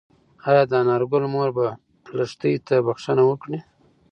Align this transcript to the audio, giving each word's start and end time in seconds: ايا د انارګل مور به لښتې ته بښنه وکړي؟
ايا 0.49 0.63
د 0.69 0.71
انارګل 0.81 1.23
مور 1.33 1.49
به 1.57 1.67
لښتې 2.17 2.53
ته 2.67 2.75
بښنه 2.85 3.23
وکړي؟ 3.27 3.59